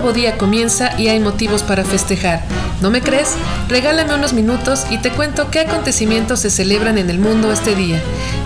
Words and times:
nuevo 0.00 0.12
día 0.12 0.38
comienza 0.38 0.96
y 0.96 1.08
hay 1.08 1.18
motivos 1.18 1.64
para 1.64 1.82
festejar. 1.82 2.40
¿No 2.80 2.88
me 2.88 3.02
crees? 3.02 3.34
Regálame 3.68 4.14
unos 4.14 4.32
minutos 4.32 4.86
y 4.90 4.98
te 4.98 5.10
cuento 5.10 5.50
qué 5.50 5.58
acontecimientos 5.58 6.38
se 6.38 6.50
celebran 6.50 6.98
en 6.98 7.10
el 7.10 7.18
mundo 7.18 7.50
este 7.50 7.74
día. 7.74 8.00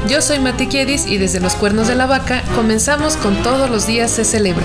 Yo 0.09 0.23
soy 0.23 0.39
Mati 0.39 0.67
Kiedis 0.69 1.05
y 1.07 1.19
desde 1.19 1.41
los 1.41 1.55
cuernos 1.55 1.89
de 1.89 1.95
la 1.95 2.07
vaca 2.07 2.43
comenzamos 2.55 3.19
con 3.19 3.37
todos 3.43 3.69
los 3.69 3.87
días 3.87 4.11
se 4.11 4.25
celebra. 4.25 4.65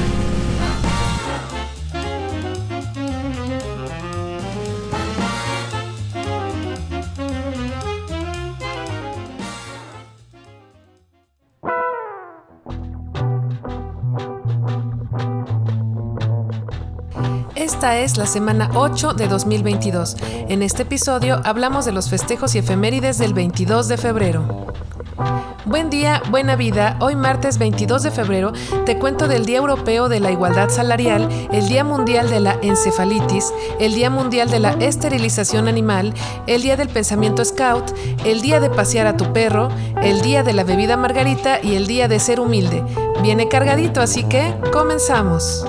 Esta 17.67 17.97
es 17.97 18.15
la 18.15 18.25
semana 18.25 18.71
8 18.75 19.13
de 19.13 19.27
2022. 19.27 20.15
En 20.47 20.63
este 20.63 20.83
episodio 20.83 21.41
hablamos 21.43 21.83
de 21.83 21.91
los 21.91 22.09
festejos 22.09 22.55
y 22.55 22.59
efemérides 22.59 23.17
del 23.17 23.33
22 23.33 23.89
de 23.89 23.97
febrero. 23.97 24.67
Buen 25.65 25.89
día, 25.89 26.21
buena 26.31 26.55
vida. 26.55 26.95
Hoy 27.01 27.17
martes 27.17 27.57
22 27.57 28.03
de 28.03 28.11
febrero 28.11 28.53
te 28.85 28.97
cuento 28.97 29.27
del 29.27 29.45
Día 29.45 29.57
Europeo 29.57 30.07
de 30.07 30.21
la 30.21 30.31
Igualdad 30.31 30.69
Salarial, 30.69 31.27
el 31.51 31.67
Día 31.67 31.83
Mundial 31.83 32.29
de 32.29 32.39
la 32.39 32.57
Encefalitis, 32.61 33.51
el 33.81 33.93
Día 33.95 34.09
Mundial 34.09 34.49
de 34.49 34.61
la 34.61 34.71
Esterilización 34.71 35.67
Animal, 35.67 36.13
el 36.47 36.61
Día 36.61 36.77
del 36.77 36.87
Pensamiento 36.87 37.43
Scout, 37.43 37.91
el 38.23 38.39
Día 38.39 38.61
de 38.61 38.69
Pasear 38.69 39.07
a 39.07 39.17
tu 39.17 39.33
Perro, 39.33 39.67
el 40.01 40.21
Día 40.21 40.41
de 40.41 40.53
la 40.53 40.63
Bebida 40.63 40.95
Margarita 40.95 41.59
y 41.61 41.75
el 41.75 41.85
Día 41.85 42.07
de 42.07 42.21
Ser 42.21 42.39
Humilde. 42.39 42.81
Viene 43.21 43.49
cargadito, 43.49 43.99
así 43.99 44.23
que 44.23 44.55
comenzamos. 44.71 45.65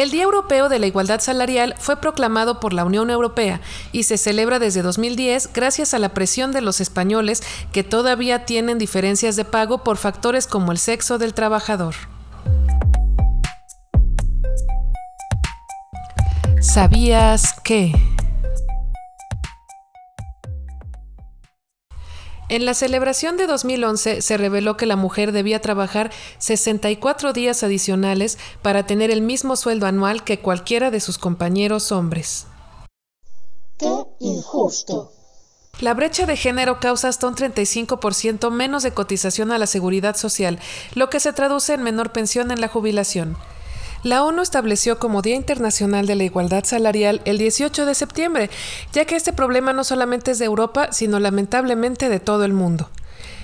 El 0.00 0.10
Día 0.10 0.22
Europeo 0.22 0.70
de 0.70 0.78
la 0.78 0.86
Igualdad 0.86 1.20
Salarial 1.20 1.74
fue 1.78 2.00
proclamado 2.00 2.58
por 2.58 2.72
la 2.72 2.86
Unión 2.86 3.10
Europea 3.10 3.60
y 3.92 4.04
se 4.04 4.16
celebra 4.16 4.58
desde 4.58 4.80
2010 4.80 5.50
gracias 5.52 5.92
a 5.92 5.98
la 5.98 6.14
presión 6.14 6.52
de 6.52 6.62
los 6.62 6.80
españoles 6.80 7.42
que 7.70 7.84
todavía 7.84 8.46
tienen 8.46 8.78
diferencias 8.78 9.36
de 9.36 9.44
pago 9.44 9.84
por 9.84 9.98
factores 9.98 10.46
como 10.46 10.72
el 10.72 10.78
sexo 10.78 11.18
del 11.18 11.34
trabajador. 11.34 11.94
¿Sabías 16.62 17.60
que? 17.62 17.92
En 22.50 22.64
la 22.64 22.74
celebración 22.74 23.36
de 23.36 23.46
2011 23.46 24.22
se 24.22 24.36
reveló 24.36 24.76
que 24.76 24.84
la 24.84 24.96
mujer 24.96 25.30
debía 25.30 25.60
trabajar 25.60 26.10
64 26.38 27.32
días 27.32 27.62
adicionales 27.62 28.38
para 28.60 28.86
tener 28.86 29.12
el 29.12 29.22
mismo 29.22 29.54
sueldo 29.54 29.86
anual 29.86 30.24
que 30.24 30.40
cualquiera 30.40 30.90
de 30.90 30.98
sus 30.98 31.16
compañeros 31.16 31.92
hombres. 31.92 32.48
¡Qué 33.78 33.88
injusto! 34.18 35.12
La 35.78 35.94
brecha 35.94 36.26
de 36.26 36.36
género 36.36 36.80
causa 36.80 37.06
hasta 37.06 37.28
un 37.28 37.36
35% 37.36 38.50
menos 38.50 38.82
de 38.82 38.90
cotización 38.90 39.52
a 39.52 39.58
la 39.58 39.68
seguridad 39.68 40.16
social, 40.16 40.58
lo 40.96 41.08
que 41.08 41.20
se 41.20 41.32
traduce 41.32 41.74
en 41.74 41.84
menor 41.84 42.10
pensión 42.10 42.50
en 42.50 42.60
la 42.60 42.66
jubilación. 42.66 43.36
La 44.02 44.24
ONU 44.24 44.40
estableció 44.40 44.98
como 44.98 45.20
Día 45.20 45.36
Internacional 45.36 46.06
de 46.06 46.14
la 46.14 46.24
Igualdad 46.24 46.64
Salarial 46.64 47.20
el 47.26 47.36
18 47.36 47.84
de 47.84 47.94
septiembre, 47.94 48.48
ya 48.94 49.04
que 49.04 49.14
este 49.14 49.34
problema 49.34 49.74
no 49.74 49.84
solamente 49.84 50.30
es 50.30 50.38
de 50.38 50.46
Europa, 50.46 50.88
sino 50.90 51.20
lamentablemente 51.20 52.08
de 52.08 52.18
todo 52.18 52.44
el 52.44 52.54
mundo. 52.54 52.88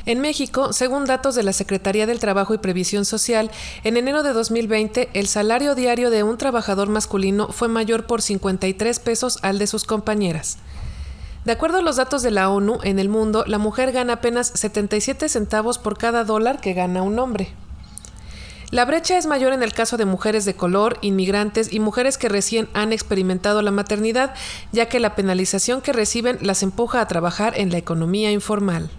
En 0.07 0.23
México, 0.23 0.73
según 0.73 1.05
datos 1.05 1.35
de 1.35 1.43
la 1.43 1.53
Secretaría 1.53 2.07
del 2.07 2.21
Trabajo 2.21 2.55
y 2.55 2.59
Previsión 2.59 3.05
Social, 3.05 3.51
en 3.85 3.99
enero 3.99 4.23
de 4.23 4.33
2020 4.33 5.11
el 5.13 5.27
salario 5.27 5.75
diario 5.75 6.09
de 6.09 6.23
un 6.23 6.39
trabajador 6.39 6.89
masculino 6.89 7.49
fue 7.49 7.69
mayor 7.69 8.07
por 8.07 8.23
53 8.23 8.99
pesos 9.01 9.39
al 9.43 9.59
de 9.59 9.67
sus 9.67 9.85
compañeras. 9.85 10.57
De 11.45 11.53
acuerdo 11.53 11.79
a 11.79 11.83
los 11.83 11.97
datos 11.97 12.23
de 12.23 12.31
la 12.31 12.49
ONU, 12.49 12.79
en 12.83 12.99
el 12.99 13.11
mundo 13.11 13.45
la 13.47 13.59
mujer 13.59 13.93
gana 13.93 14.15
apenas 14.15 14.53
77 14.55 15.29
centavos 15.29 15.77
por 15.77 15.99
cada 15.99 16.25
dólar 16.25 16.63
que 16.63 16.73
gana 16.73 17.03
un 17.03 17.19
hombre. 17.19 17.53
La 18.71 18.85
brecha 18.85 19.17
es 19.17 19.27
mayor 19.27 19.53
en 19.53 19.63
el 19.63 19.73
caso 19.73 19.97
de 19.97 20.07
mujeres 20.07 20.45
de 20.45 20.55
color, 20.55 20.99
inmigrantes 21.01 21.73
y 21.73 21.79
mujeres 21.79 22.19
que 22.19 22.29
recién 22.29 22.69
han 22.75 22.93
experimentado 22.93 23.63
la 23.63 23.71
maternidad, 23.71 24.35
ya 24.73 24.89
que 24.89 24.99
la 24.99 25.15
penalización 25.15 25.83
que 25.83 25.93
reciben 25.93 26.39
las 26.41 26.65
empuja 26.65 27.01
a 27.01 27.07
trabajar 27.07 27.55
en 27.57 27.71
la 27.71 27.79
economía 27.79 28.33
informal. 28.33 28.91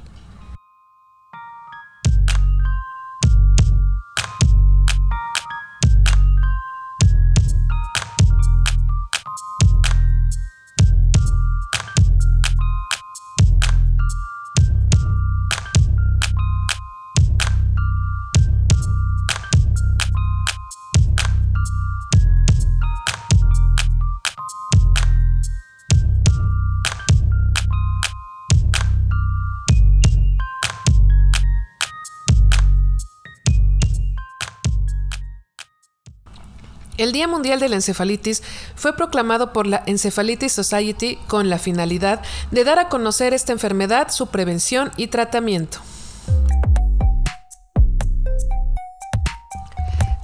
El 36.97 37.12
Día 37.12 37.28
Mundial 37.28 37.59
de 37.59 37.69
la 37.69 37.75
Encefalitis 37.75 38.41
fue 38.75 38.96
proclamado 38.96 39.53
por 39.53 39.68
la 39.68 39.84
Encephalitis 39.85 40.52
Society 40.52 41.19
con 41.28 41.47
la 41.47 41.59
finalidad 41.59 42.22
de 42.50 42.63
dar 42.63 42.80
a 42.80 42.90
conocer 42.90 43.35
esta 43.35 43.53
enfermedad, 43.53 44.09
su 44.09 44.28
prevención 44.28 44.91
y 44.97 45.07
tratamiento. 45.07 45.78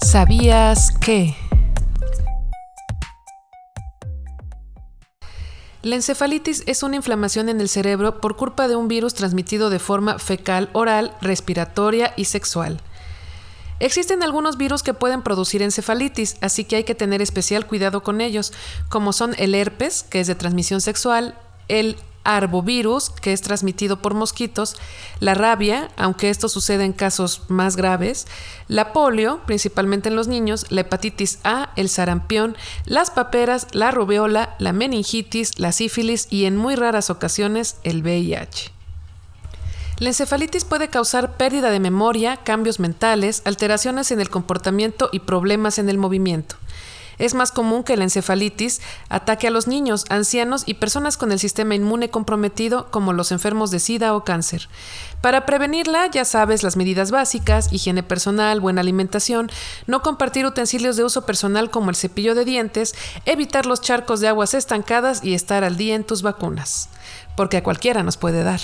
¿Sabías 0.02 0.92
que? 0.92 1.36
La 5.84 5.96
encefalitis 5.96 6.64
es 6.66 6.82
una 6.82 6.96
inflamación 6.96 7.50
en 7.50 7.60
el 7.60 7.70
cerebro 7.70 8.22
por 8.22 8.36
culpa 8.36 8.68
de 8.68 8.76
un 8.76 8.88
virus 8.88 9.14
transmitido 9.14 9.70
de 9.70 9.80
forma 9.80 10.18
fecal, 10.18 10.70
oral, 10.74 11.16
respiratoria 11.22 12.14
y 12.16 12.26
sexual. 12.26 12.82
Existen 13.80 14.24
algunos 14.24 14.58
virus 14.58 14.84
que 14.84 14.94
pueden 14.94 15.22
producir 15.22 15.62
encefalitis, 15.62 16.38
así 16.42 16.64
que 16.64 16.78
hay 16.78 16.84
que 16.84 16.96
tener 16.96 17.22
especial 17.22 17.68
cuidado 17.68 18.04
con 18.04 18.22
ellos, 18.22 18.54
como 18.90 19.14
son 19.14 19.36
el 19.38 19.56
herpes, 19.56 20.04
que 20.04 20.20
es 20.20 20.28
de 20.28 20.36
transmisión 20.36 20.82
sexual, 20.82 21.36
el 21.68 21.98
arbovirus, 22.24 23.10
que 23.10 23.34
es 23.34 23.42
transmitido 23.42 24.02
por 24.02 24.14
mosquitos, 24.14 24.76
la 25.20 25.34
rabia, 25.34 25.90
aunque 25.98 26.30
esto 26.30 26.50
sucede 26.50 26.86
en 26.86 26.94
casos 26.94 27.42
más 27.50 27.76
graves, 27.76 28.28
la 28.68 28.94
polio, 28.94 29.42
principalmente 29.46 30.10
en 30.10 30.16
los 30.16 30.28
niños, 30.28 30.66
la 30.70 30.82
hepatitis 30.82 31.40
A, 31.44 31.72
el 31.76 31.90
sarampión, 31.90 32.56
las 32.86 33.12
paperas, 33.12 33.68
la 33.72 33.92
rubeola, 33.92 34.56
la 34.60 34.74
meningitis, 34.74 35.60
la 35.60 35.72
sífilis 35.72 36.28
y 36.30 36.46
en 36.46 36.58
muy 36.58 36.76
raras 36.76 37.10
ocasiones 37.10 37.78
el 37.84 38.02
VIH. 38.02 38.72
La 40.04 40.10
encefalitis 40.10 40.66
puede 40.66 40.90
causar 40.90 41.38
pérdida 41.38 41.72
de 41.72 41.80
memoria, 41.80 42.36
cambios 42.36 42.82
mentales, 42.82 43.42
alteraciones 43.46 44.12
en 44.12 44.20
el 44.20 44.30
comportamiento 44.30 45.08
y 45.14 45.20
problemas 45.20 45.80
en 45.80 45.88
el 45.88 45.98
movimiento. 45.98 46.58
es 47.20 47.36
más 47.36 47.54
común 47.54 47.86
que 47.86 47.96
la 47.96 48.04
encefalitis 48.04 48.82
ataque 49.08 49.48
a 49.48 49.50
los 49.50 49.66
niños, 49.66 50.04
ancianos 50.10 50.64
y 50.66 50.74
personas 50.74 51.16
con 51.16 51.32
el 51.32 51.40
sistema 51.40 51.74
inmune 51.74 52.10
comprometido 52.10 52.92
como 52.92 53.14
los 53.14 53.32
enfermos 53.32 53.72
de 53.72 53.80
SIDA 53.80 54.14
o 54.14 54.26
cáncer. 54.26 54.68
Para 55.22 55.46
prevenirla, 55.46 56.08
ya 56.12 56.26
sabes 56.26 56.64
las 56.64 56.76
medidas 56.76 57.10
básicas, 57.10 57.72
higiene 57.72 58.04
personal, 58.04 58.60
buena 58.60 58.82
alimentación, 58.82 59.50
no 59.88 60.02
compartir 60.02 60.46
utensilios 60.46 60.98
de 60.98 61.06
uso 61.06 61.26
personal 61.26 61.70
como 61.70 61.92
el 61.92 61.96
cepillo 61.96 62.36
de 62.36 62.44
dientes, 62.44 62.94
evitar 63.24 63.66
los 63.66 63.80
charcos 63.80 64.20
de 64.20 64.28
aguas 64.28 64.54
estancadas 64.54 65.24
y 65.24 65.34
estar 65.34 65.64
al 65.64 65.78
día 65.78 65.96
en 65.96 66.04
tus 66.04 66.24
vacunas, 66.24 66.90
porque 67.38 67.56
a 67.56 67.64
cualquiera 67.64 68.04
nos 68.04 68.18
puede 68.18 68.44
dar. 68.44 68.60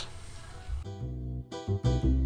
you 1.70 2.19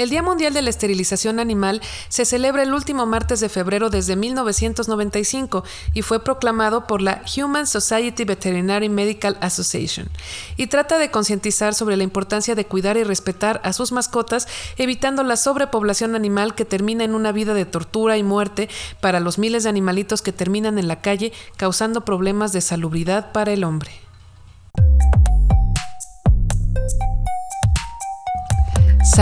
El 0.00 0.08
Día 0.08 0.22
Mundial 0.22 0.54
de 0.54 0.62
la 0.62 0.70
Esterilización 0.70 1.40
Animal 1.40 1.82
se 2.08 2.24
celebra 2.24 2.62
el 2.62 2.72
último 2.72 3.04
martes 3.04 3.38
de 3.40 3.50
febrero 3.50 3.90
desde 3.90 4.16
1995 4.16 5.62
y 5.92 6.00
fue 6.00 6.24
proclamado 6.24 6.86
por 6.86 7.02
la 7.02 7.20
Human 7.36 7.66
Society 7.66 8.24
Veterinary 8.24 8.88
Medical 8.88 9.36
Association 9.42 10.08
y 10.56 10.68
trata 10.68 10.96
de 10.96 11.10
concientizar 11.10 11.74
sobre 11.74 11.98
la 11.98 12.02
importancia 12.02 12.54
de 12.54 12.64
cuidar 12.64 12.96
y 12.96 13.04
respetar 13.04 13.60
a 13.62 13.74
sus 13.74 13.92
mascotas, 13.92 14.48
evitando 14.78 15.22
la 15.22 15.36
sobrepoblación 15.36 16.14
animal 16.14 16.54
que 16.54 16.64
termina 16.64 17.04
en 17.04 17.14
una 17.14 17.30
vida 17.30 17.52
de 17.52 17.66
tortura 17.66 18.16
y 18.16 18.22
muerte 18.22 18.70
para 19.02 19.20
los 19.20 19.38
miles 19.38 19.64
de 19.64 19.68
animalitos 19.68 20.22
que 20.22 20.32
terminan 20.32 20.78
en 20.78 20.88
la 20.88 21.02
calle 21.02 21.34
causando 21.58 22.06
problemas 22.06 22.54
de 22.54 22.62
salubridad 22.62 23.32
para 23.32 23.52
el 23.52 23.64
hombre. 23.64 24.09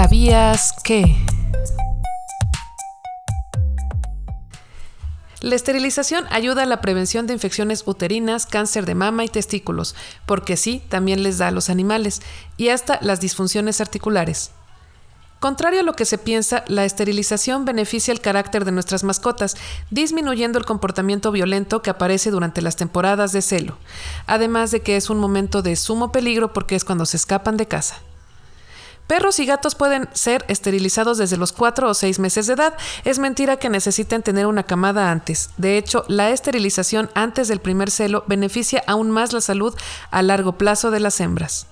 ¿Sabías 0.00 0.75
que? 0.85 1.17
La 5.41 5.56
esterilización 5.56 6.25
ayuda 6.31 6.62
a 6.62 6.67
la 6.67 6.81
prevención 6.81 7.27
de 7.27 7.33
infecciones 7.33 7.83
uterinas, 7.85 8.47
cáncer 8.47 8.87
de 8.87 8.95
mama 8.95 9.25
y 9.25 9.29
testículos, 9.29 9.97
porque 10.25 10.56
sí, 10.56 10.81
también 10.89 11.25
les 11.25 11.39
da 11.39 11.49
a 11.49 11.50
los 11.50 11.69
animales, 11.69 12.23
y 12.56 12.69
hasta 12.69 13.00
las 13.03 13.19
disfunciones 13.19 13.81
articulares. 13.81 14.53
Contrario 15.41 15.81
a 15.81 15.83
lo 15.83 15.95
que 15.95 16.05
se 16.05 16.17
piensa, 16.17 16.62
la 16.69 16.85
esterilización 16.85 17.65
beneficia 17.65 18.12
el 18.12 18.21
carácter 18.21 18.65
de 18.65 18.71
nuestras 18.71 19.03
mascotas, 19.03 19.56
disminuyendo 19.91 20.61
el 20.61 20.65
comportamiento 20.65 21.33
violento 21.33 21.83
que 21.83 21.91
aparece 21.91 22.31
durante 22.31 22.62
las 22.62 22.77
temporadas 22.77 23.33
de 23.33 23.43
celo, 23.43 23.77
además 24.29 24.71
de 24.71 24.79
que 24.79 24.95
es 24.95 25.11
un 25.11 25.19
momento 25.19 25.61
de 25.61 25.75
sumo 25.75 26.12
peligro 26.12 26.53
porque 26.53 26.77
es 26.77 26.85
cuando 26.85 27.05
se 27.05 27.17
escapan 27.17 27.56
de 27.56 27.67
casa. 27.67 28.00
Perros 29.09 29.39
y 29.39 29.47
gatos 29.47 29.75
pueden 29.75 30.07
ser 30.13 30.45
esterilizados 30.49 31.17
desde 31.17 31.39
los 31.39 31.53
4 31.53 31.89
o 31.89 31.95
6 31.95 32.19
meses 32.19 32.47
de 32.47 32.53
edad. 32.53 32.75
Es 33.05 33.19
mentira 33.19 33.57
que 33.57 33.71
necesiten 33.71 34.23
tener 34.23 34.47
una 34.47 34.65
camada 34.65 35.11
antes. 35.11 35.49
De 35.57 35.79
hecho, 35.79 36.05
la 36.09 36.29
esterilización 36.29 37.11
antes 37.15 37.49
del 37.49 37.59
primer 37.59 37.91
celo 37.91 38.23
beneficia 38.27 38.85
aún 38.87 39.11
más 39.11 39.33
la 39.33 39.41
salud 39.41 39.75
a 40.11 40.21
largo 40.21 40.53
plazo 40.59 40.91
de 40.91 41.01
las 41.01 41.21
hembras. 41.21 41.67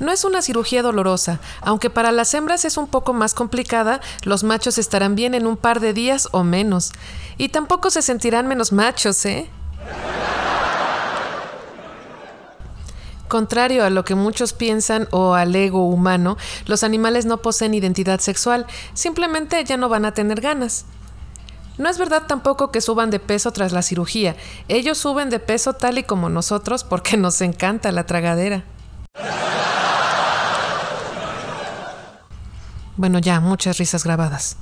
No 0.00 0.12
es 0.12 0.24
una 0.24 0.40
cirugía 0.40 0.82
dolorosa, 0.82 1.40
aunque 1.60 1.90
para 1.90 2.10
las 2.10 2.32
hembras 2.32 2.64
es 2.64 2.78
un 2.78 2.86
poco 2.86 3.12
más 3.12 3.34
complicada, 3.34 4.00
los 4.22 4.44
machos 4.44 4.78
estarán 4.78 5.14
bien 5.14 5.34
en 5.34 5.46
un 5.46 5.58
par 5.58 5.80
de 5.80 5.92
días 5.92 6.28
o 6.32 6.42
menos. 6.42 6.92
Y 7.36 7.50
tampoco 7.50 7.90
se 7.90 8.00
sentirán 8.00 8.46
menos 8.46 8.72
machos, 8.72 9.26
¿eh? 9.26 9.50
Contrario 13.28 13.84
a 13.84 13.90
lo 13.90 14.04
que 14.04 14.14
muchos 14.14 14.52
piensan 14.52 15.08
o 15.10 15.34
al 15.34 15.54
ego 15.54 15.88
humano, 15.88 16.36
los 16.66 16.82
animales 16.84 17.26
no 17.26 17.38
poseen 17.38 17.74
identidad 17.74 18.20
sexual, 18.20 18.66
simplemente 18.94 19.62
ya 19.64 19.76
no 19.76 19.88
van 19.88 20.04
a 20.04 20.12
tener 20.12 20.40
ganas. 20.40 20.86
No 21.78 21.90
es 21.90 21.98
verdad 21.98 22.22
tampoco 22.26 22.70
que 22.70 22.80
suban 22.80 23.10
de 23.10 23.18
peso 23.20 23.50
tras 23.52 23.72
la 23.72 23.82
cirugía, 23.82 24.36
ellos 24.68 24.96
suben 24.96 25.28
de 25.28 25.40
peso 25.40 25.74
tal 25.74 25.98
y 25.98 26.04
como 26.04 26.28
nosotros 26.28 26.84
porque 26.84 27.16
nos 27.18 27.40
encanta 27.40 27.92
la 27.92 28.06
tragadera. 28.06 28.64
Bueno, 32.96 33.18
ya, 33.18 33.40
muchas 33.40 33.76
risas 33.76 34.04
grabadas. 34.04 34.56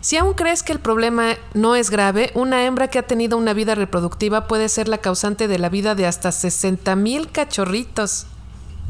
Si 0.00 0.16
aún 0.16 0.32
crees 0.32 0.62
que 0.62 0.72
el 0.72 0.80
problema 0.80 1.36
no 1.52 1.76
es 1.76 1.90
grave, 1.90 2.30
una 2.34 2.64
hembra 2.64 2.88
que 2.88 2.98
ha 2.98 3.06
tenido 3.06 3.36
una 3.36 3.52
vida 3.52 3.74
reproductiva 3.74 4.46
puede 4.46 4.70
ser 4.70 4.88
la 4.88 4.98
causante 4.98 5.46
de 5.46 5.58
la 5.58 5.68
vida 5.68 5.94
de 5.94 6.06
hasta 6.06 6.32
60 6.32 6.96
mil 6.96 7.30
cachorritos. 7.30 8.26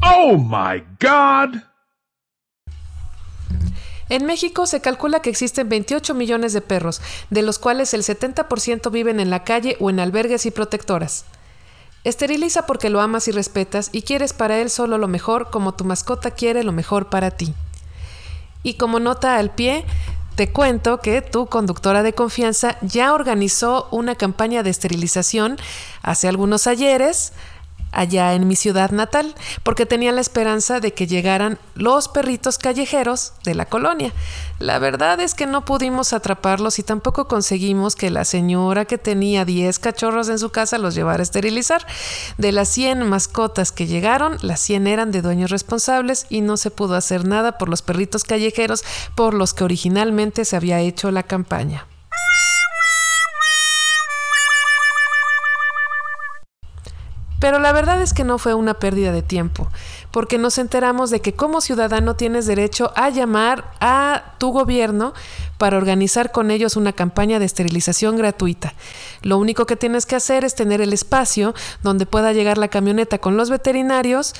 ¡Oh, 0.01 0.37
my 0.37 0.81
God! 1.01 1.61
En 4.07 4.25
México 4.25 4.65
se 4.65 4.81
calcula 4.81 5.21
que 5.21 5.29
existen 5.29 5.67
28 5.69 6.13
millones 6.13 6.53
de 6.53 6.61
perros, 6.61 7.01
de 7.29 7.41
los 7.41 7.59
cuales 7.59 7.93
el 7.93 8.03
70% 8.03 8.89
viven 8.89 9.19
en 9.19 9.29
la 9.29 9.43
calle 9.43 9.77
o 9.79 9.89
en 9.89 9.99
albergues 9.99 10.45
y 10.45 10.51
protectoras. 10.51 11.25
Esteriliza 12.03 12.65
porque 12.65 12.89
lo 12.89 12.99
amas 12.99 13.27
y 13.27 13.31
respetas 13.31 13.89
y 13.91 14.01
quieres 14.01 14.33
para 14.33 14.59
él 14.59 14.69
solo 14.69 14.97
lo 14.97 15.07
mejor 15.07 15.49
como 15.49 15.75
tu 15.75 15.85
mascota 15.85 16.31
quiere 16.31 16.63
lo 16.63 16.71
mejor 16.71 17.09
para 17.09 17.31
ti. 17.31 17.53
Y 18.63 18.73
como 18.75 18.99
nota 18.99 19.37
al 19.37 19.51
pie, 19.51 19.85
te 20.35 20.51
cuento 20.51 20.99
que 21.01 21.21
tu 21.21 21.47
conductora 21.47 22.03
de 22.03 22.13
confianza 22.13 22.77
ya 22.81 23.13
organizó 23.13 23.87
una 23.91 24.15
campaña 24.15 24.63
de 24.63 24.69
esterilización 24.69 25.57
hace 26.01 26.27
algunos 26.27 26.67
ayeres 26.67 27.33
allá 27.91 28.33
en 28.33 28.47
mi 28.47 28.55
ciudad 28.55 28.91
natal, 28.91 29.35
porque 29.63 29.85
tenía 29.85 30.11
la 30.11 30.21
esperanza 30.21 30.79
de 30.79 30.93
que 30.93 31.07
llegaran 31.07 31.59
los 31.75 32.07
perritos 32.07 32.57
callejeros 32.57 33.33
de 33.43 33.55
la 33.55 33.65
colonia. 33.65 34.13
La 34.59 34.79
verdad 34.79 35.19
es 35.19 35.33
que 35.33 35.47
no 35.47 35.65
pudimos 35.65 36.13
atraparlos 36.13 36.79
y 36.79 36.83
tampoco 36.83 37.27
conseguimos 37.27 37.95
que 37.95 38.11
la 38.11 38.25
señora 38.25 38.85
que 38.85 38.97
tenía 38.97 39.43
10 39.45 39.79
cachorros 39.79 40.29
en 40.29 40.39
su 40.39 40.51
casa 40.51 40.77
los 40.77 40.95
llevara 40.95 41.21
a 41.21 41.23
esterilizar. 41.23 41.85
De 42.37 42.51
las 42.51 42.69
100 42.69 43.07
mascotas 43.07 43.71
que 43.71 43.87
llegaron, 43.87 44.37
las 44.41 44.59
100 44.59 44.87
eran 44.87 45.11
de 45.11 45.21
dueños 45.21 45.49
responsables 45.49 46.27
y 46.29 46.41
no 46.41 46.57
se 46.57 46.71
pudo 46.71 46.95
hacer 46.95 47.25
nada 47.25 47.57
por 47.57 47.69
los 47.69 47.81
perritos 47.81 48.23
callejeros 48.23 48.83
por 49.15 49.33
los 49.33 49.53
que 49.53 49.63
originalmente 49.63 50.45
se 50.45 50.55
había 50.55 50.79
hecho 50.79 51.11
la 51.11 51.23
campaña. 51.23 51.87
Pero 57.41 57.57
la 57.57 57.73
verdad 57.73 57.99
es 58.03 58.13
que 58.13 58.23
no 58.23 58.37
fue 58.37 58.53
una 58.53 58.75
pérdida 58.75 59.11
de 59.11 59.23
tiempo, 59.23 59.67
porque 60.11 60.37
nos 60.37 60.59
enteramos 60.59 61.09
de 61.09 61.21
que 61.21 61.33
como 61.33 61.59
ciudadano 61.59 62.15
tienes 62.15 62.45
derecho 62.45 62.93
a 62.95 63.09
llamar 63.09 63.73
a 63.81 64.35
tu 64.37 64.51
gobierno 64.51 65.15
para 65.57 65.77
organizar 65.77 66.31
con 66.31 66.51
ellos 66.51 66.75
una 66.75 66.93
campaña 66.93 67.39
de 67.39 67.45
esterilización 67.45 68.15
gratuita. 68.15 68.75
Lo 69.23 69.39
único 69.39 69.65
que 69.65 69.75
tienes 69.75 70.05
que 70.05 70.15
hacer 70.15 70.45
es 70.45 70.53
tener 70.53 70.81
el 70.81 70.93
espacio 70.93 71.55
donde 71.81 72.05
pueda 72.05 72.31
llegar 72.31 72.59
la 72.59 72.67
camioneta 72.67 73.17
con 73.17 73.37
los 73.37 73.49
veterinarios 73.49 74.35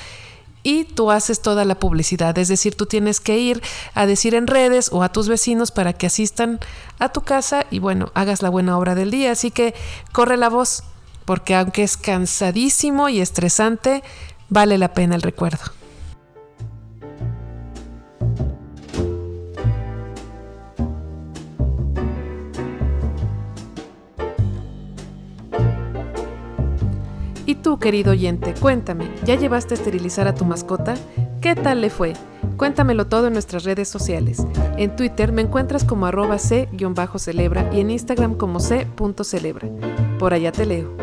y 0.62 0.84
tú 0.84 1.10
haces 1.10 1.42
toda 1.42 1.66
la 1.66 1.80
publicidad. 1.80 2.38
Es 2.38 2.50
decir, 2.50 2.76
tú 2.76 2.86
tienes 2.86 3.20
que 3.20 3.40
ir 3.40 3.64
a 3.96 4.06
decir 4.06 4.36
en 4.36 4.46
redes 4.46 4.90
o 4.92 5.02
a 5.02 5.10
tus 5.10 5.28
vecinos 5.28 5.72
para 5.72 5.94
que 5.94 6.06
asistan 6.06 6.60
a 7.00 7.10
tu 7.10 7.22
casa 7.22 7.66
y 7.72 7.80
bueno, 7.80 8.12
hagas 8.14 8.44
la 8.44 8.50
buena 8.50 8.78
obra 8.78 8.94
del 8.94 9.10
día. 9.10 9.32
Así 9.32 9.50
que 9.50 9.74
corre 10.12 10.38
la 10.38 10.50
voz 10.50 10.84
porque 11.26 11.56
aunque 11.56 11.84
es 11.84 11.98
cansadísimo 11.98 13.10
y 13.10 13.22
estresante, 13.22 14.04
vale 14.50 14.78
la 14.78 14.94
pena 14.94 15.16
el 15.16 15.22
recuerdo. 15.22 15.64
Y 27.46 27.56
tú, 27.56 27.80
querido 27.80 28.12
oyente, 28.12 28.54
cuéntame, 28.54 29.12
¿ya 29.26 29.36
llevaste 29.36 29.74
a 29.74 29.78
esterilizar 29.78 30.28
a 30.28 30.36
tu 30.36 30.46
mascota? 30.46 30.96
¿Qué 31.42 31.56
tal 31.56 31.82
le 31.82 31.90
fue? 31.90 32.14
Cuéntamelo 32.56 33.08
todo 33.08 33.26
en 33.26 33.34
nuestras 33.34 33.64
redes 33.64 33.90
sociales. 33.90 34.46
En 34.78 34.96
Twitter 34.96 35.32
me 35.32 35.42
encuentras 35.42 35.84
como 35.84 36.06
arroba 36.06 36.38
c-celebra 36.38 37.68
y 37.74 37.80
en 37.80 37.90
Instagram 37.90 38.36
como 38.36 38.60
c.celebra. 38.60 39.68
Por 40.20 40.36
allá 40.36 40.52
te 40.52 40.68
leo. 40.68 40.96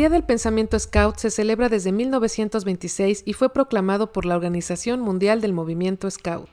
Día 0.00 0.08
del 0.08 0.24
Pensamiento 0.24 0.78
Scout 0.78 1.18
se 1.18 1.30
celebra 1.30 1.68
desde 1.68 1.92
1926 1.92 3.22
y 3.26 3.34
fue 3.34 3.52
proclamado 3.52 4.14
por 4.14 4.24
la 4.24 4.34
Organización 4.34 5.00
Mundial 5.00 5.42
del 5.42 5.52
Movimiento 5.52 6.10
Scout. 6.10 6.48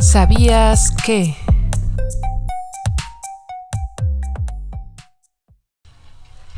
¿Sabías 0.00 0.90
que? 1.06 1.36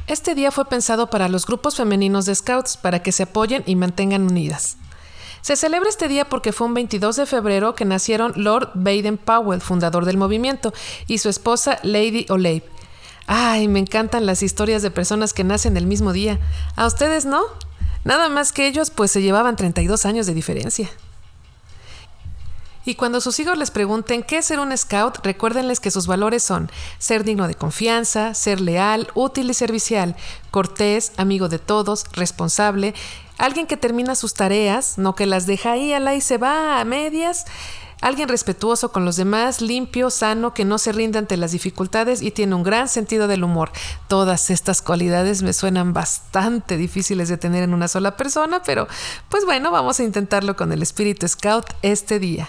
Este 0.07 0.35
día 0.35 0.51
fue 0.51 0.65
pensado 0.65 1.11
para 1.11 1.29
los 1.29 1.45
grupos 1.45 1.77
femeninos 1.77 2.25
de 2.25 2.35
Scouts 2.35 2.79
para 2.79 3.03
que 3.03 3.13
se 3.13 3.25
apoyen 3.25 3.65
y 3.67 3.77
mantengan 3.77 4.23
unidas. 4.23 4.79
Se 5.49 5.57
celebra 5.57 5.89
este 5.89 6.09
día 6.09 6.27
porque 6.27 6.53
fue 6.53 6.67
un 6.67 6.75
22 6.75 7.17
de 7.17 7.25
febrero 7.25 7.75
que 7.75 7.87
nacieron 7.87 8.35
Lord 8.37 8.73
Baden 8.75 9.17
Powell, 9.17 9.63
fundador 9.63 10.05
del 10.05 10.19
movimiento, 10.19 10.75
y 11.07 11.17
su 11.17 11.31
esposa 11.31 11.79
Lady 11.83 12.27
Olave. 12.29 12.65
Ay, 13.27 13.67
me 13.67 13.79
encantan 13.79 14.27
las 14.27 14.43
historias 14.43 14.83
de 14.83 14.91
personas 14.91 15.33
que 15.33 15.45
nacen 15.45 15.79
el 15.79 15.87
mismo 15.87 16.13
día. 16.13 16.39
¿A 16.77 16.87
ustedes 16.87 17.25
no? 17.25 17.41
Nada 18.05 18.29
más 18.29 18.53
que 18.53 18.67
ellos, 18.67 18.91
pues 18.91 19.11
se 19.11 19.23
llevaban 19.23 19.57
32 19.57 20.05
años 20.05 20.27
de 20.27 20.35
diferencia. 20.35 20.91
Y 22.85 22.95
cuando 22.95 23.23
sus 23.23 23.39
hijos 23.39 23.57
les 23.57 23.71
pregunten 23.71 24.23
qué 24.23 24.39
es 24.39 24.47
ser 24.47 24.61
un 24.61 24.77
scout, 24.77 25.19
recuérdenles 25.23 25.81
que 25.81 25.91
sus 25.91 26.07
valores 26.07 26.43
son 26.43 26.71
ser 26.99 27.25
digno 27.25 27.49
de 27.49 27.55
confianza, 27.55 28.35
ser 28.35 28.61
leal, 28.61 29.09
útil 29.15 29.49
y 29.49 29.55
servicial, 29.55 30.15
cortés, 30.51 31.13
amigo 31.17 31.49
de 31.49 31.59
todos, 31.59 32.05
responsable, 32.13 32.95
alguien 33.39 33.67
que 33.67 33.77
termina 33.77 34.15
sus 34.15 34.35
tareas, 34.35 34.99
no 34.99 35.15
que 35.15 35.27
las 35.27 35.47
deja 35.47 35.73
ahí 35.73 35.93
a 35.93 36.01
la 36.01 36.15
y 36.15 36.21
se 36.21 36.39
va 36.39 36.81
a 36.81 36.85
medias, 36.85 37.47
alguien 38.01 38.29
respetuoso 38.29 38.93
con 38.93 39.05
los 39.05 39.17
demás, 39.17 39.61
limpio, 39.61 40.11
sano, 40.11 40.55
que 40.55 40.65
no 40.65 40.79
se 40.79 40.93
rinde 40.93 41.19
ante 41.19 41.37
las 41.37 41.53
dificultades 41.53 42.23
y 42.23 42.31
tiene 42.31 42.55
un 42.55 42.63
gran 42.63 42.89
sentido 42.89 43.29
del 43.29 43.45
humor. 43.45 43.71
Todas 44.09 44.51
estas 44.51 44.83
cualidades 44.83 45.43
me 45.43 45.53
suenan 45.53 45.93
bastante 45.93 46.77
difíciles 46.77 47.29
de 47.29 47.39
tener 47.39 47.63
en 47.63 47.75
una 47.75 47.89
sola 47.89 48.17
persona, 48.17 48.63
pero 48.65 48.87
pues 49.29 49.45
bueno, 49.45 49.71
vamos 49.71 50.01
a 50.01 50.05
intentarlo 50.05 50.57
con 50.57 50.73
el 50.73 50.83
espíritu 50.83 51.27
scout 51.27 51.67
este 51.83 52.19
día. 52.19 52.49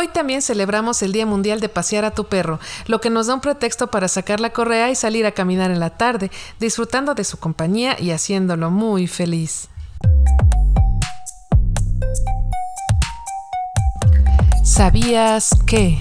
Hoy 0.00 0.06
también 0.06 0.42
celebramos 0.42 1.02
el 1.02 1.10
Día 1.10 1.26
Mundial 1.26 1.58
de 1.58 1.68
Pasear 1.68 2.04
a 2.04 2.12
tu 2.12 2.26
perro, 2.26 2.60
lo 2.86 3.00
que 3.00 3.10
nos 3.10 3.26
da 3.26 3.34
un 3.34 3.40
pretexto 3.40 3.88
para 3.88 4.06
sacar 4.06 4.38
la 4.38 4.50
correa 4.50 4.92
y 4.92 4.94
salir 4.94 5.26
a 5.26 5.32
caminar 5.32 5.72
en 5.72 5.80
la 5.80 5.90
tarde, 5.90 6.30
disfrutando 6.60 7.16
de 7.16 7.24
su 7.24 7.36
compañía 7.40 7.96
y 7.98 8.12
haciéndolo 8.12 8.70
muy 8.70 9.08
feliz. 9.08 9.68
¿Sabías 14.62 15.50
que? 15.66 15.98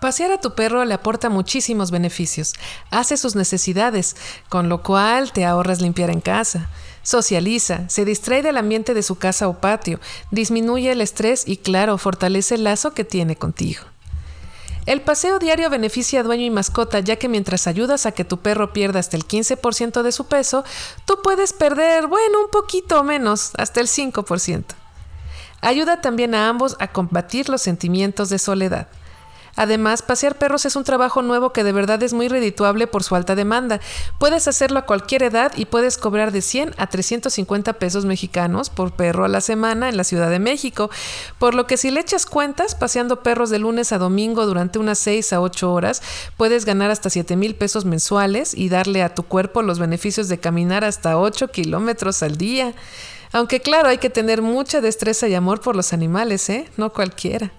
Pasear 0.00 0.30
a 0.32 0.40
tu 0.40 0.54
perro 0.54 0.84
le 0.84 0.94
aporta 0.94 1.30
muchísimos 1.30 1.90
beneficios. 1.90 2.54
Hace 2.90 3.16
sus 3.16 3.34
necesidades, 3.34 4.16
con 4.48 4.68
lo 4.68 4.82
cual 4.82 5.32
te 5.32 5.44
ahorras 5.44 5.80
limpiar 5.80 6.10
en 6.10 6.20
casa. 6.20 6.68
Socializa, 7.02 7.88
se 7.88 8.04
distrae 8.04 8.42
del 8.42 8.58
ambiente 8.58 8.92
de 8.92 9.02
su 9.02 9.16
casa 9.16 9.48
o 9.48 9.60
patio, 9.60 10.00
disminuye 10.30 10.90
el 10.92 11.00
estrés 11.00 11.44
y 11.46 11.56
claro, 11.56 11.98
fortalece 11.98 12.56
el 12.56 12.64
lazo 12.64 12.92
que 12.92 13.04
tiene 13.04 13.36
contigo. 13.36 13.82
El 14.86 15.00
paseo 15.00 15.38
diario 15.38 15.70
beneficia 15.70 16.20
a 16.20 16.22
dueño 16.22 16.44
y 16.44 16.50
mascota, 16.50 17.00
ya 17.00 17.16
que 17.16 17.28
mientras 17.28 17.66
ayudas 17.66 18.06
a 18.06 18.12
que 18.12 18.24
tu 18.24 18.38
perro 18.38 18.72
pierda 18.72 19.00
hasta 19.00 19.16
el 19.16 19.26
15% 19.26 20.02
de 20.02 20.12
su 20.12 20.26
peso, 20.26 20.64
tú 21.06 21.18
puedes 21.22 21.52
perder, 21.52 22.06
bueno, 22.06 22.42
un 22.44 22.50
poquito 22.50 23.02
menos, 23.02 23.50
hasta 23.56 23.80
el 23.80 23.88
5%. 23.88 24.64
Ayuda 25.60 26.00
también 26.00 26.34
a 26.36 26.48
ambos 26.48 26.76
a 26.78 26.88
combatir 26.88 27.48
los 27.48 27.62
sentimientos 27.62 28.28
de 28.28 28.38
soledad. 28.38 28.86
Además, 29.56 30.02
pasear 30.02 30.36
perros 30.36 30.66
es 30.66 30.76
un 30.76 30.84
trabajo 30.84 31.22
nuevo 31.22 31.52
que 31.52 31.64
de 31.64 31.72
verdad 31.72 32.02
es 32.02 32.12
muy 32.12 32.28
redituable 32.28 32.86
por 32.86 33.02
su 33.02 33.16
alta 33.16 33.34
demanda. 33.34 33.80
Puedes 34.18 34.46
hacerlo 34.48 34.78
a 34.78 34.86
cualquier 34.86 35.22
edad 35.22 35.52
y 35.56 35.64
puedes 35.64 35.98
cobrar 35.98 36.30
de 36.30 36.42
100 36.42 36.74
a 36.76 36.86
350 36.86 37.72
pesos 37.74 38.04
mexicanos 38.04 38.70
por 38.70 38.92
perro 38.92 39.24
a 39.24 39.28
la 39.28 39.40
semana 39.40 39.88
en 39.88 39.96
la 39.96 40.04
Ciudad 40.04 40.30
de 40.30 40.38
México. 40.38 40.90
Por 41.38 41.54
lo 41.54 41.66
que 41.66 41.76
si 41.76 41.90
le 41.90 42.00
echas 42.00 42.26
cuentas, 42.26 42.74
paseando 42.74 43.22
perros 43.22 43.50
de 43.50 43.58
lunes 43.58 43.92
a 43.92 43.98
domingo 43.98 44.46
durante 44.46 44.78
unas 44.78 44.98
6 44.98 45.32
a 45.32 45.40
8 45.40 45.72
horas, 45.72 46.02
puedes 46.36 46.64
ganar 46.64 46.90
hasta 46.90 47.10
7 47.10 47.36
mil 47.36 47.54
pesos 47.54 47.84
mensuales 47.84 48.54
y 48.54 48.68
darle 48.68 49.02
a 49.02 49.14
tu 49.14 49.22
cuerpo 49.22 49.62
los 49.62 49.78
beneficios 49.78 50.28
de 50.28 50.38
caminar 50.38 50.84
hasta 50.84 51.18
8 51.18 51.48
kilómetros 51.48 52.22
al 52.22 52.36
día. 52.36 52.74
Aunque 53.32 53.60
claro, 53.60 53.88
hay 53.88 53.98
que 53.98 54.10
tener 54.10 54.42
mucha 54.42 54.80
destreza 54.80 55.28
y 55.28 55.34
amor 55.34 55.60
por 55.60 55.76
los 55.76 55.92
animales, 55.92 56.48
¿eh? 56.48 56.68
No 56.76 56.92
cualquiera. 56.92 57.52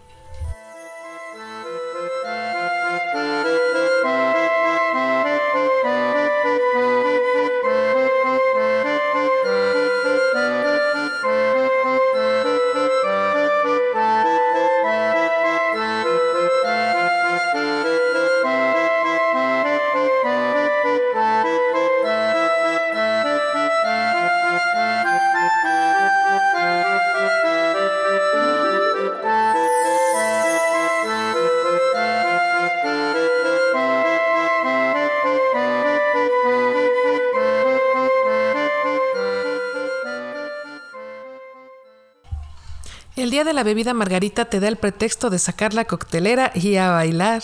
El 43.28 43.32
día 43.32 43.44
de 43.44 43.52
la 43.52 43.64
bebida 43.64 43.94
margarita 43.94 44.46
te 44.46 44.62
da 44.62 44.70
el 44.70 44.78
pretexto 44.78 45.30
de 45.30 45.38
sacar 45.38 45.74
la 45.74 45.84
coctelera 45.84 46.54
y 46.56 46.78
a 46.78 46.92
bailar. 46.92 47.44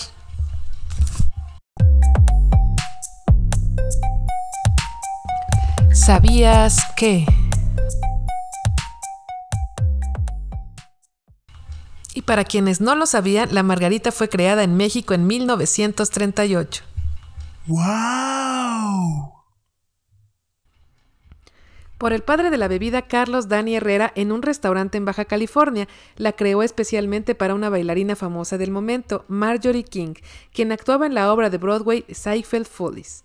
¿Sabías 5.92 6.78
que? 6.96 7.26
Y 12.14 12.22
para 12.22 12.46
quienes 12.46 12.80
no 12.80 12.96
lo 12.96 13.06
sabían, 13.06 13.54
la 13.54 13.64
margarita 13.64 14.14
fue 14.14 14.30
creada 14.30 14.64
en 14.64 14.78
México 14.78 15.14
en 15.14 15.28
1938. 15.28 16.82
Wow. 17.68 18.93
Por 21.98 22.14
el 22.14 22.22
padre 22.22 22.50
de 22.50 22.58
la 22.58 22.68
bebida 22.68 23.04
Carlos 23.04 23.48
Dani 23.48 23.76
Herrera 23.76 24.12
en 24.16 24.32
un 24.32 24.42
restaurante 24.42 24.98
en 24.98 25.06
Baja 25.06 25.26
California. 25.26 25.88
La 26.16 26.34
creó 26.34 26.64
especialmente 26.64 27.36
para 27.36 27.54
una 27.54 27.70
bailarina 27.70 28.16
famosa 28.16 28.58
del 28.58 28.72
momento, 28.72 29.26
Marjorie 29.28 29.84
King, 29.84 30.14
quien 30.54 30.72
actuaba 30.72 31.06
en 31.06 31.14
la 31.14 31.32
obra 31.32 31.50
de 31.50 31.58
Broadway 31.58 32.06
Seinfeld 32.10 32.68
Follies. 32.68 33.24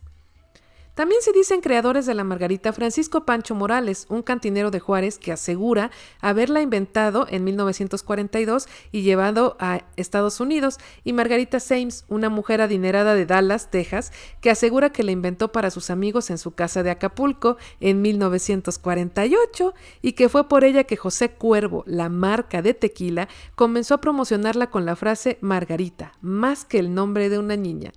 También 0.99 1.23
se 1.23 1.31
dicen 1.31 1.61
creadores 1.61 2.07
de 2.07 2.14
la 2.14 2.25
margarita 2.25 2.73
Francisco 2.73 3.25
Pancho 3.25 3.55
Morales, 3.55 4.07
un 4.09 4.23
cantinero 4.23 4.73
de 4.73 4.81
Juárez 4.81 5.21
que 5.21 5.31
asegura 5.31 5.93
haberla 6.21 6.61
inventado 6.61 7.25
en 7.31 7.45
1942 7.45 8.67
y 8.90 9.02
llevado 9.02 9.57
a 9.61 9.83
Estados 9.95 10.40
Unidos, 10.40 10.78
y 11.05 11.12
Margarita 11.12 11.61
Sames, 11.61 12.05
una 12.09 12.31
mujer 12.31 12.61
adinerada 12.61 13.14
de 13.14 13.26
Dallas, 13.26 13.71
Texas, 13.71 14.12
que 14.40 14.50
asegura 14.50 14.90
que 14.90 15.05
la 15.05 15.12
inventó 15.12 15.52
para 15.52 15.71
sus 15.71 15.90
amigos 15.90 16.31
en 16.31 16.38
su 16.38 16.57
casa 16.57 16.83
de 16.83 16.90
Acapulco 16.90 17.59
en 17.78 18.02
1948 18.02 19.75
y 20.02 20.14
que 20.14 20.28
fue 20.28 20.49
por 20.49 20.64
ella 20.64 20.83
que 20.83 20.97
José 20.97 21.31
Cuervo, 21.31 21.85
la 21.87 22.09
marca 22.09 22.61
de 22.61 22.75
tequila, 22.75 23.28
comenzó 23.55 23.95
a 23.95 24.00
promocionarla 24.00 24.69
con 24.71 24.85
la 24.85 24.97
frase 24.97 25.38
Margarita, 25.43 26.14
más 26.23 26.64
que 26.64 26.81
el 26.81 26.93
nombre 26.93 27.28
de 27.28 27.38
una 27.38 27.55
niña. 27.55 27.93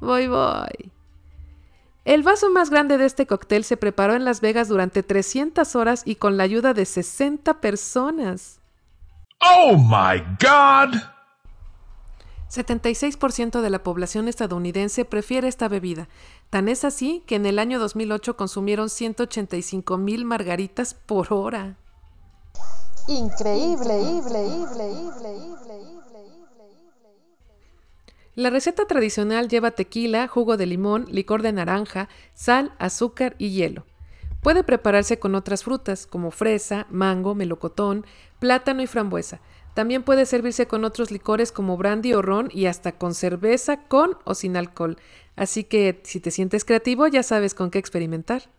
Voy, 0.00 0.28
voy. 0.28 0.95
El 2.06 2.22
vaso 2.22 2.50
más 2.50 2.70
grande 2.70 2.98
de 2.98 3.04
este 3.04 3.26
cóctel 3.26 3.64
se 3.64 3.76
preparó 3.76 4.14
en 4.14 4.24
Las 4.24 4.40
Vegas 4.40 4.68
durante 4.68 5.02
300 5.02 5.74
horas 5.74 6.02
y 6.04 6.14
con 6.14 6.36
la 6.36 6.44
ayuda 6.44 6.72
de 6.72 6.84
60 6.84 7.60
personas. 7.60 8.60
Oh 9.40 9.76
my 9.76 10.20
God! 10.40 11.00
76% 12.48 13.60
de 13.60 13.70
la 13.70 13.82
población 13.82 14.28
estadounidense 14.28 15.04
prefiere 15.04 15.48
esta 15.48 15.66
bebida. 15.66 16.08
Tan 16.48 16.68
es 16.68 16.84
así 16.84 17.24
que 17.26 17.34
en 17.34 17.44
el 17.44 17.58
año 17.58 17.80
2008 17.80 18.36
consumieron 18.36 18.88
185 18.88 19.98
mil 19.98 20.24
margaritas 20.24 20.94
por 20.94 21.32
hora. 21.32 21.76
Increíble, 23.08 24.00
increíble, 24.00 24.92
increíble, 24.92 25.34
increíble. 25.34 26.15
La 28.36 28.50
receta 28.50 28.84
tradicional 28.84 29.48
lleva 29.48 29.70
tequila, 29.70 30.28
jugo 30.28 30.58
de 30.58 30.66
limón, 30.66 31.06
licor 31.10 31.40
de 31.40 31.52
naranja, 31.52 32.10
sal, 32.34 32.74
azúcar 32.78 33.34
y 33.38 33.48
hielo. 33.48 33.86
Puede 34.42 34.62
prepararse 34.62 35.18
con 35.18 35.34
otras 35.34 35.64
frutas 35.64 36.06
como 36.06 36.30
fresa, 36.30 36.86
mango, 36.90 37.34
melocotón, 37.34 38.04
plátano 38.38 38.82
y 38.82 38.86
frambuesa. 38.86 39.40
También 39.72 40.02
puede 40.02 40.26
servirse 40.26 40.66
con 40.66 40.84
otros 40.84 41.10
licores 41.10 41.50
como 41.50 41.78
brandy 41.78 42.12
o 42.12 42.20
ron 42.20 42.50
y 42.52 42.66
hasta 42.66 42.92
con 42.92 43.14
cerveza 43.14 43.84
con 43.88 44.18
o 44.24 44.34
sin 44.34 44.58
alcohol. 44.58 44.98
Así 45.34 45.64
que 45.64 46.02
si 46.04 46.20
te 46.20 46.30
sientes 46.30 46.66
creativo 46.66 47.06
ya 47.06 47.22
sabes 47.22 47.54
con 47.54 47.70
qué 47.70 47.78
experimentar. 47.78 48.50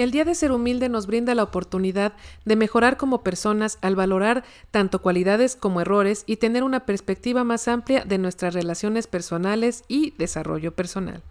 El 0.00 0.12
Día 0.12 0.24
de 0.24 0.34
Ser 0.34 0.50
Humilde 0.50 0.88
nos 0.88 1.06
brinda 1.06 1.34
la 1.34 1.42
oportunidad 1.42 2.14
de 2.46 2.56
mejorar 2.56 2.96
como 2.96 3.22
personas 3.22 3.76
al 3.82 3.96
valorar 3.96 4.44
tanto 4.70 5.02
cualidades 5.02 5.56
como 5.56 5.82
errores 5.82 6.24
y 6.26 6.36
tener 6.36 6.62
una 6.62 6.86
perspectiva 6.86 7.44
más 7.44 7.68
amplia 7.68 8.06
de 8.06 8.16
nuestras 8.16 8.54
relaciones 8.54 9.06
personales 9.06 9.84
y 9.88 10.14
desarrollo 10.16 10.74
personal. 10.74 11.22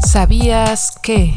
¿Sabías 0.00 0.98
que? 1.02 1.34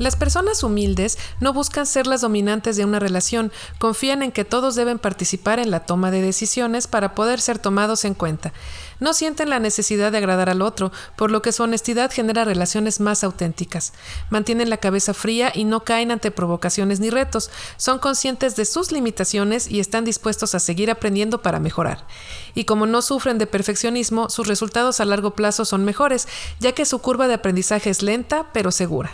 Las 0.00 0.16
personas 0.16 0.62
humildes 0.62 1.18
no 1.40 1.52
buscan 1.52 1.84
ser 1.84 2.06
las 2.06 2.22
dominantes 2.22 2.74
de 2.74 2.86
una 2.86 2.98
relación, 2.98 3.52
confían 3.76 4.22
en 4.22 4.32
que 4.32 4.46
todos 4.46 4.74
deben 4.74 4.98
participar 4.98 5.58
en 5.58 5.70
la 5.70 5.80
toma 5.80 6.10
de 6.10 6.22
decisiones 6.22 6.86
para 6.86 7.14
poder 7.14 7.38
ser 7.38 7.58
tomados 7.58 8.06
en 8.06 8.14
cuenta. 8.14 8.54
No 8.98 9.12
sienten 9.12 9.50
la 9.50 9.58
necesidad 9.58 10.10
de 10.10 10.16
agradar 10.16 10.48
al 10.48 10.62
otro, 10.62 10.90
por 11.16 11.30
lo 11.30 11.42
que 11.42 11.52
su 11.52 11.64
honestidad 11.64 12.10
genera 12.10 12.46
relaciones 12.46 12.98
más 12.98 13.22
auténticas. 13.22 13.92
Mantienen 14.30 14.70
la 14.70 14.78
cabeza 14.78 15.12
fría 15.12 15.52
y 15.54 15.64
no 15.64 15.84
caen 15.84 16.12
ante 16.12 16.30
provocaciones 16.30 16.98
ni 16.98 17.10
retos. 17.10 17.50
Son 17.76 17.98
conscientes 17.98 18.56
de 18.56 18.64
sus 18.64 18.92
limitaciones 18.92 19.70
y 19.70 19.80
están 19.80 20.06
dispuestos 20.06 20.54
a 20.54 20.60
seguir 20.60 20.90
aprendiendo 20.90 21.42
para 21.42 21.60
mejorar. 21.60 22.06
Y 22.54 22.64
como 22.64 22.86
no 22.86 23.02
sufren 23.02 23.36
de 23.36 23.46
perfeccionismo, 23.46 24.30
sus 24.30 24.46
resultados 24.46 24.98
a 25.00 25.04
largo 25.04 25.32
plazo 25.32 25.66
son 25.66 25.84
mejores, 25.84 26.26
ya 26.58 26.72
que 26.72 26.86
su 26.86 27.00
curva 27.00 27.28
de 27.28 27.34
aprendizaje 27.34 27.90
es 27.90 28.02
lenta 28.02 28.46
pero 28.54 28.70
segura. 28.70 29.10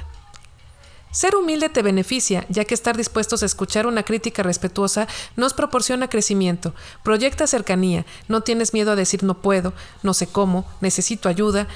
Ser 1.16 1.34
humilde 1.34 1.70
te 1.70 1.80
beneficia, 1.80 2.44
ya 2.50 2.66
que 2.66 2.74
estar 2.74 2.94
dispuestos 2.94 3.42
a 3.42 3.46
escuchar 3.46 3.86
una 3.86 4.02
crítica 4.02 4.42
respetuosa 4.42 5.08
nos 5.34 5.54
proporciona 5.54 6.10
crecimiento, 6.10 6.74
proyecta 7.02 7.46
cercanía, 7.46 8.04
no 8.28 8.42
tienes 8.42 8.74
miedo 8.74 8.92
a 8.92 8.96
decir 8.96 9.22
no 9.22 9.40
puedo, 9.40 9.72
no 10.02 10.12
sé 10.12 10.26
cómo, 10.26 10.66
necesito 10.82 11.30
ayuda, 11.30 11.68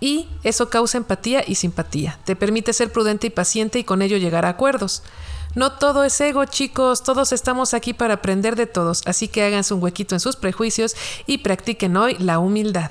y 0.00 0.28
eso 0.42 0.68
causa 0.68 0.98
empatía 0.98 1.42
y 1.46 1.54
simpatía. 1.54 2.18
Te 2.26 2.36
permite 2.36 2.74
ser 2.74 2.92
prudente 2.92 3.28
y 3.28 3.30
paciente 3.30 3.78
y 3.78 3.84
con 3.84 4.02
ello 4.02 4.18
llegar 4.18 4.44
a 4.44 4.50
acuerdos. 4.50 5.02
No 5.54 5.72
todo 5.72 6.04
es 6.04 6.20
ego, 6.20 6.44
chicos, 6.44 7.02
todos 7.02 7.32
estamos 7.32 7.72
aquí 7.72 7.94
para 7.94 8.12
aprender 8.12 8.54
de 8.54 8.66
todos, 8.66 9.00
así 9.06 9.28
que 9.28 9.44
háganse 9.44 9.72
un 9.72 9.82
huequito 9.82 10.14
en 10.14 10.20
sus 10.20 10.36
prejuicios 10.36 10.94
y 11.26 11.38
practiquen 11.38 11.96
hoy 11.96 12.18
la 12.18 12.38
humildad. 12.38 12.90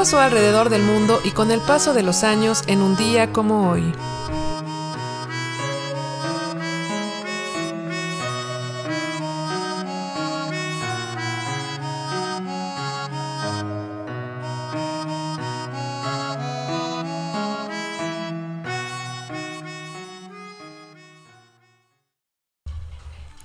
Pasó 0.00 0.18
alrededor 0.18 0.70
del 0.70 0.82
mundo 0.82 1.20
y 1.24 1.32
con 1.32 1.50
el 1.50 1.60
paso 1.60 1.92
de 1.92 2.02
los 2.02 2.24
años 2.24 2.62
en 2.66 2.80
un 2.80 2.96
día 2.96 3.34
como 3.34 3.68
hoy? 3.68 3.92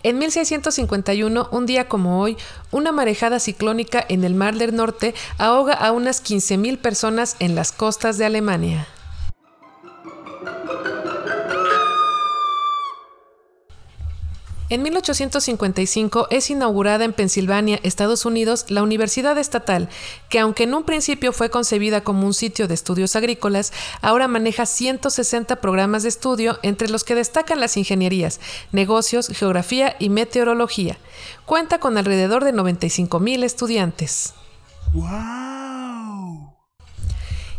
En 0.06 0.20
1651, 0.20 1.48
un 1.50 1.66
día 1.66 1.90
como 1.90 2.22
hoy, 2.22 2.38
una 2.70 2.92
marejada 2.92 3.40
ciclónica 3.40 4.06
en 4.08 4.24
el 4.24 4.36
Mar 4.36 4.54
del 4.56 4.76
Norte 4.76 5.16
ahoga 5.40 5.74
a 5.74 5.92
unas 5.92 6.24
15.000 6.24 6.78
personas 6.78 7.36
en 7.40 7.56
las 7.56 7.72
costas 7.72 8.20
de 8.20 8.26
Alemania. 8.26 8.88
En 14.68 14.82
1855 14.82 16.28
es 16.32 16.50
inaugurada 16.50 17.06
en 17.06 17.14
Pensilvania, 17.14 17.80
Estados 17.84 18.26
Unidos, 18.26 18.66
la 18.70 18.82
Universidad 18.82 19.38
Estatal, 19.38 19.90
que 20.28 20.40
aunque 20.40 20.64
en 20.64 20.74
un 20.74 20.84
principio 20.84 21.34
fue 21.34 21.52
concebida 21.52 22.02
como 22.02 22.26
un 22.26 22.34
sitio 22.34 22.68
de 22.68 22.74
estudios 22.74 23.16
agrícolas, 23.16 23.72
ahora 24.02 24.28
maneja 24.28 24.66
160 24.66 25.58
programas 25.58 26.02
de 26.02 26.10
estudio, 26.10 26.58
entre 26.64 26.90
los 26.90 27.04
que 27.04 27.14
destacan 27.14 27.60
las 27.60 27.78
ingenierías, 27.78 28.40
negocios, 28.72 29.28
geografía 29.28 29.96
y 30.00 30.10
meteorología. 30.10 30.98
Cuenta 31.46 31.78
con 31.78 32.00
alrededor 32.00 32.44
de 32.44 32.52
95 32.52 33.20
mil 33.20 33.44
estudiantes. 33.44 34.34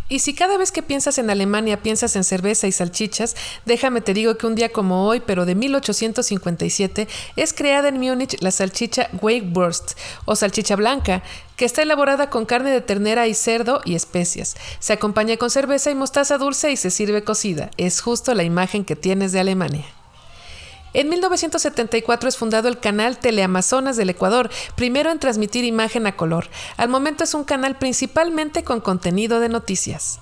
Y 0.09 0.21
si 0.21 0.35
cada 0.35 0.57
vez 0.57 0.71
que 0.71 0.83
piensas 0.83 1.19
en 1.19 1.31
Alemania 1.31 1.83
piensas 1.83 2.15
en 2.15 2.23
cerveza 2.23 2.69
y 2.69 2.73
salchichas, 2.73 3.35
déjame 3.65 4.01
te 4.01 4.15
digo 4.15 4.39
que 4.39 4.47
un 4.47 4.55
día 4.55 4.69
como 4.69 5.07
hoy, 5.07 5.21
pero 5.21 5.47
de 5.47 5.57
1857, 5.57 7.09
es 7.35 7.53
creada 7.53 7.89
en 7.89 7.99
Múnich 7.99 8.41
la 8.41 8.53
salchicha 8.53 9.09
Weichwurst 9.21 9.99
o 10.25 10.37
salchicha 10.37 10.77
blanca, 10.77 11.25
que 11.57 11.65
está 11.65 11.83
elaborada 11.83 12.31
con 12.31 12.47
carne 12.47 12.71
de 12.71 12.83
ternera 12.83 13.27
y 13.27 13.35
cerdo 13.35 13.81
y 13.85 13.97
especias. 13.97 14.57
Se 14.79 14.93
acompaña 14.93 15.37
con 15.39 15.51
cerveza 15.51 15.91
y 15.91 15.97
mostaza 15.97 16.39
dulce 16.39 16.71
y 16.71 16.77
se 16.77 16.91
sirve 16.91 17.25
cocida. 17.25 17.71
Es 17.77 18.01
justo 18.01 18.33
la 18.35 18.45
imagen 18.45 18.85
que 18.85 18.95
tienes 18.95 19.33
de 19.33 19.41
Alemania. 19.41 19.87
En 20.97 21.11
1974 21.11 22.27
es 22.27 22.39
fundado 22.39 22.69
el 22.69 22.81
canal 22.81 23.19
Teleamazonas 23.19 23.99
del 23.99 24.09
Ecuador, 24.09 24.49
primero 24.77 25.11
en 25.11 25.19
transmitir 25.19 25.63
imagen 25.63 26.07
a 26.07 26.17
color. 26.17 26.49
Al 26.79 26.89
momento 26.89 27.23
es 27.23 27.35
un 27.35 27.45
canal 27.45 27.77
principalmente 27.77 28.65
con 28.65 28.81
contenido 28.81 29.39
de 29.39 29.51
noticias. 29.51 30.21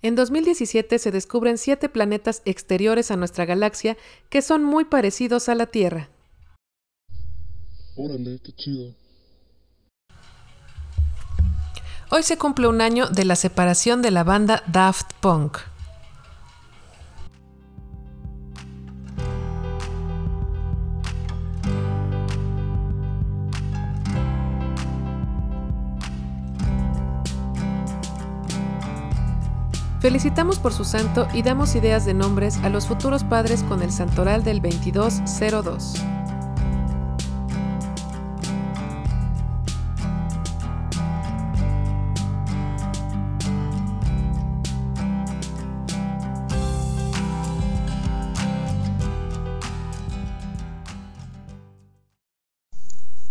En 0.00 0.14
2017 0.14 0.98
se 0.98 1.10
descubren 1.10 1.58
siete 1.58 1.90
planetas 1.90 2.40
exteriores 2.46 3.10
a 3.10 3.16
nuestra 3.16 3.44
galaxia 3.44 3.98
que 4.30 4.40
son 4.40 4.64
muy 4.64 4.86
parecidos 4.86 5.50
a 5.50 5.54
la 5.54 5.66
Tierra. 5.66 6.08
Órale, 7.94 8.40
qué 8.42 8.52
chido. 8.54 8.94
Hoy 12.08 12.22
se 12.22 12.38
cumple 12.38 12.68
un 12.68 12.80
año 12.80 13.08
de 13.08 13.26
la 13.26 13.36
separación 13.36 14.00
de 14.00 14.12
la 14.12 14.24
banda 14.24 14.62
Daft 14.66 15.12
Punk. 15.20 15.58
Felicitamos 30.00 30.60
por 30.60 30.72
su 30.72 30.84
santo 30.84 31.26
y 31.34 31.42
damos 31.42 31.74
ideas 31.74 32.04
de 32.04 32.14
nombres 32.14 32.58
a 32.58 32.68
los 32.68 32.86
futuros 32.86 33.24
padres 33.24 33.64
con 33.64 33.82
el 33.82 33.90
santoral 33.90 34.44
del 34.44 34.62
2202. 34.62 35.94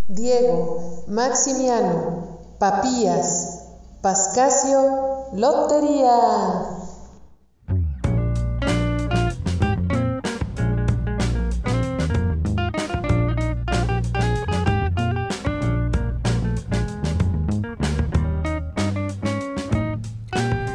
Diego, 0.09 1.05
Maximiano, 1.07 2.39
Papías, 2.59 3.46
Pascasio, 4.01 5.25
Lotería. 5.33 6.11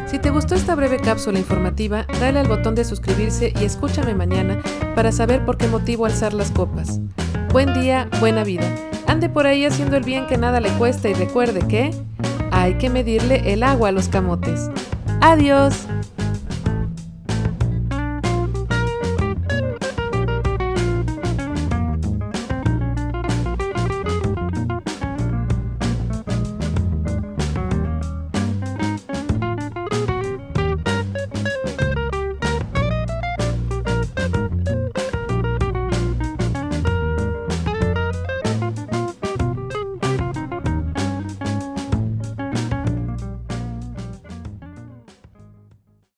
Si 0.07 0.19
te 0.19 0.31
gustó 0.31 0.57
esta 0.57 0.75
breve 0.75 0.99
cápsula 0.99 1.39
informativa, 1.39 2.07
dale 2.21 2.41
al 2.41 2.49
botón 2.49 2.75
de 2.75 2.85
suscribirse 2.85 3.53
y 3.61 3.65
escúchame 3.65 4.17
mañana 4.17 4.61
para 4.97 5.13
saber 5.13 5.45
por 5.45 5.59
qué 5.59 5.69
motivo 5.69 6.07
alzar 6.07 6.35
las 6.35 6.51
copas. 6.51 6.99
Buen 7.53 7.73
día, 7.73 8.11
buena 8.19 8.43
vida. 8.43 8.65
Ande 9.07 9.29
por 9.29 9.47
ahí 9.47 9.65
haciendo 9.65 9.97
el 9.97 10.03
bien 10.03 10.27
que 10.27 10.39
nada 10.39 10.59
le 10.59 10.71
cuesta 10.71 11.09
y 11.09 11.15
recuerde 11.15 11.61
que 11.69 11.93
hay 12.53 12.75
que 12.75 12.91
medirle 12.91 13.53
el 13.53 13.63
agua 13.63 13.89
a 13.89 13.93
los 13.93 14.09
camotes. 14.09 14.71
Adiós. 15.21 15.87